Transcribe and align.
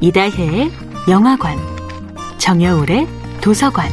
이다혜의 0.00 0.70
영화관, 1.08 1.58
정여울의 2.38 3.08
도서관. 3.40 3.90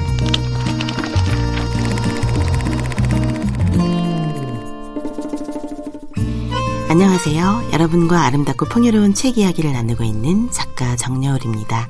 안녕하세요. 6.90 7.70
여러분과 7.74 8.22
아름답고 8.22 8.66
풍요로운 8.66 9.16
책 9.16 9.40
이야기를 9.40 9.74
나누고 9.74 10.04
있는 10.04 10.52
작가 10.52 10.96
정여울입니다. 10.96 11.90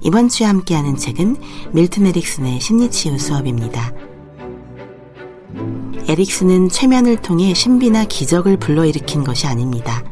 이번 0.00 0.30
주에 0.30 0.46
함께하는 0.46 0.96
책은 0.96 1.36
밀튼 1.72 2.06
에릭슨의 2.06 2.60
심리치유 2.60 3.18
수업입니다. 3.18 3.92
에릭슨은 6.08 6.70
최면을 6.70 7.16
통해 7.16 7.52
신비나 7.52 8.06
기적을 8.06 8.56
불러일으킨 8.56 9.22
것이 9.22 9.46
아닙니다. 9.46 10.02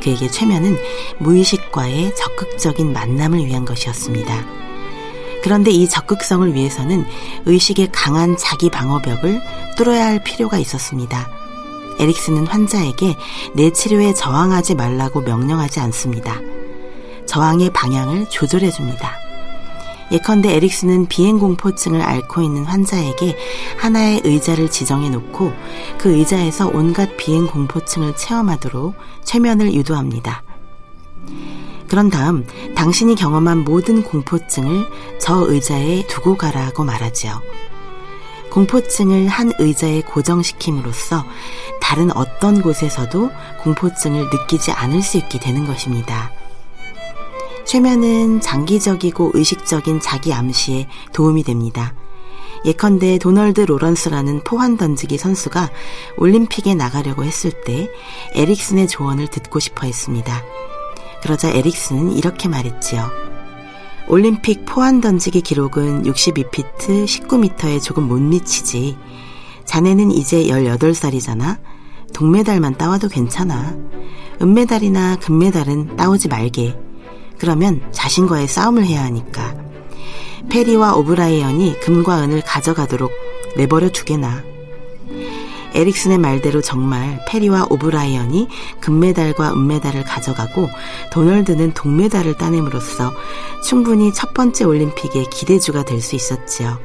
그에게 0.00 0.28
최면은 0.28 0.76
무의식과의 1.18 2.14
적극적인 2.16 2.92
만남을 2.92 3.44
위한 3.46 3.64
것이었습니다. 3.64 4.44
그런데 5.42 5.70
이 5.70 5.88
적극성을 5.88 6.52
위해서는 6.54 7.06
의식의 7.46 7.90
강한 7.92 8.36
자기 8.36 8.70
방어벽을 8.70 9.40
뚫어야 9.76 10.06
할 10.06 10.22
필요가 10.22 10.58
있었습니다. 10.58 11.28
에릭슨은 11.98 12.46
환자에게 12.46 13.16
내 13.54 13.70
치료에 13.70 14.14
저항하지 14.14 14.74
말라고 14.74 15.20
명령하지 15.20 15.80
않습니다. 15.80 16.40
저항의 17.26 17.70
방향을 17.72 18.28
조절해 18.28 18.70
줍니다. 18.70 19.29
예컨대 20.12 20.54
에릭슨은 20.54 21.06
비행공포증을 21.06 22.02
앓고 22.02 22.42
있는 22.42 22.64
환자에게 22.64 23.36
하나의 23.78 24.22
의자를 24.24 24.70
지정해 24.70 25.08
놓고 25.08 25.52
그 25.98 26.14
의자에서 26.14 26.68
온갖 26.72 27.16
비행공포증을 27.16 28.16
체험하도록 28.16 28.94
최면을 29.24 29.72
유도합니다. 29.74 30.42
그런 31.88 32.08
다음 32.08 32.46
당신이 32.76 33.16
경험한 33.16 33.64
모든 33.64 34.02
공포증을 34.02 34.86
저 35.18 35.44
의자에 35.48 36.06
두고 36.06 36.36
가라고 36.36 36.84
말하지요. 36.84 37.42
공포증을 38.50 39.28
한 39.28 39.52
의자에 39.58 40.02
고정시킴으로써 40.02 41.24
다른 41.80 42.14
어떤 42.16 42.62
곳에서도 42.62 43.30
공포증을 43.62 44.24
느끼지 44.30 44.72
않을 44.72 45.02
수 45.02 45.18
있게 45.18 45.38
되는 45.38 45.66
것입니다. 45.66 46.32
최면은 47.70 48.40
장기적이고 48.40 49.30
의식적인 49.32 50.00
자기 50.00 50.32
암시에 50.32 50.88
도움이 51.12 51.44
됩니다. 51.44 51.94
예컨대 52.64 53.18
도널드 53.18 53.60
로런스라는 53.60 54.42
포환 54.42 54.76
던지기 54.76 55.16
선수가 55.16 55.70
올림픽에 56.16 56.74
나가려고 56.74 57.22
했을 57.22 57.52
때 57.64 57.88
에릭슨의 58.34 58.88
조언을 58.88 59.28
듣고 59.28 59.60
싶어 59.60 59.86
했습니다. 59.86 60.42
그러자 61.22 61.50
에릭슨은 61.50 62.10
이렇게 62.10 62.48
말했지요. 62.48 63.08
올림픽 64.08 64.64
포환 64.66 65.00
던지기 65.00 65.40
기록은 65.40 66.02
62피트 66.02 67.04
19m에 67.04 67.80
조금 67.80 68.08
못 68.08 68.20
미치지. 68.20 68.98
자네는 69.64 70.10
이제 70.10 70.42
18살이잖아. 70.46 71.60
동메달만 72.14 72.76
따와도 72.78 73.06
괜찮아. 73.06 73.76
은메달이나 74.42 75.18
금메달은 75.20 75.94
따오지 75.94 76.26
말게. 76.26 76.89
그러면 77.40 77.80
자신과의 77.90 78.46
싸움을 78.48 78.84
해야 78.84 79.02
하니까. 79.04 79.54
페리와 80.50 80.94
오브라이언이 80.96 81.80
금과 81.80 82.22
은을 82.22 82.42
가져가도록 82.42 83.10
내버려 83.56 83.88
두게나. 83.90 84.44
에릭슨의 85.72 86.18
말대로 86.18 86.60
정말 86.60 87.24
페리와 87.28 87.68
오브라이언이 87.70 88.48
금메달과 88.80 89.52
은메달을 89.52 90.02
가져가고 90.04 90.68
도널드는 91.12 91.74
동메달을 91.74 92.34
따냄으로써 92.34 93.12
충분히 93.64 94.12
첫 94.12 94.34
번째 94.34 94.64
올림픽의 94.64 95.30
기대주가 95.30 95.84
될 95.84 96.00
수 96.00 96.16
있었지요. 96.16 96.78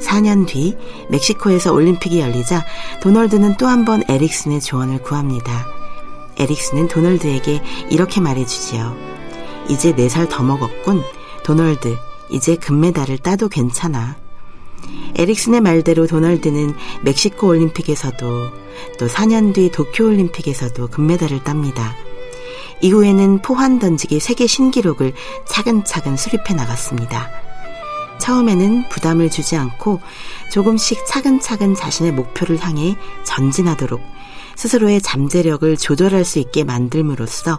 4년 0.00 0.46
뒤 0.46 0.76
멕시코에서 1.08 1.72
올림픽이 1.72 2.20
열리자 2.20 2.64
도널드는 3.00 3.56
또 3.58 3.66
한 3.68 3.84
번 3.84 4.02
에릭슨의 4.08 4.60
조언을 4.60 5.02
구합니다. 5.02 5.66
에릭슨은 6.38 6.88
도널드에게 6.88 7.62
이렇게 7.90 8.20
말해주지요. 8.20 9.15
이제 9.68 9.94
4살 9.94 10.28
더 10.28 10.42
먹었군. 10.42 11.02
도널드, 11.44 11.96
이제 12.30 12.56
금메달을 12.56 13.18
따도 13.18 13.48
괜찮아. 13.48 14.16
에릭슨의 15.16 15.60
말대로 15.60 16.06
도널드는 16.06 16.74
멕시코 17.02 17.48
올림픽에서도 17.48 18.50
또 18.98 19.06
4년 19.06 19.54
뒤 19.54 19.70
도쿄 19.70 20.06
올림픽에서도 20.06 20.88
금메달을 20.88 21.42
땁니다. 21.44 21.94
이후에는 22.82 23.40
포환 23.42 23.78
던지기 23.78 24.20
세계 24.20 24.46
신기록을 24.46 25.14
차근차근 25.46 26.16
수립해 26.16 26.54
나갔습니다. 26.54 27.45
처음에는 28.18 28.88
부담을 28.88 29.30
주지 29.30 29.56
않고 29.56 30.00
조금씩 30.50 31.06
차근차근 31.06 31.74
자신의 31.74 32.12
목표를 32.12 32.58
향해 32.58 32.96
전진하도록 33.24 34.00
스스로의 34.56 35.02
잠재력을 35.02 35.76
조절할 35.76 36.24
수 36.24 36.38
있게 36.38 36.64
만들므로써 36.64 37.58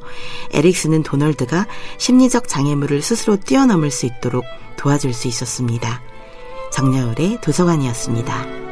에릭슨은 0.51 1.03
도널드가 1.03 1.67
심리적 1.97 2.47
장애물을 2.47 3.01
스스로 3.01 3.37
뛰어넘을 3.37 3.91
수 3.91 4.05
있도록 4.07 4.43
도와줄 4.77 5.13
수 5.13 5.27
있었습니다. 5.27 6.01
정여울의 6.71 7.39
도서관이었습니다. 7.41 8.66